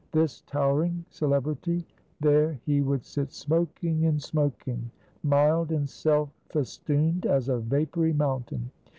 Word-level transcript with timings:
this 0.13 0.41
towering 0.47 1.05
celebrity 1.11 1.85
there 2.19 2.53
he 2.65 2.81
would 2.81 3.05
sit 3.05 3.31
smoking, 3.31 4.03
and 4.07 4.19
smoking, 4.19 4.89
mild 5.21 5.71
and 5.71 5.87
self 5.87 6.31
festooned 6.49 7.27
as 7.27 7.49
a 7.49 7.59
vapory 7.59 8.11
mountain. 8.11 8.71